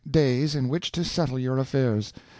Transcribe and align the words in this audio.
days 0.09 0.55
in 0.55 0.67
which 0.67 0.91
to 0.91 1.03
settle 1.03 1.37
your 1.37 1.59
affairs. 1.59 2.11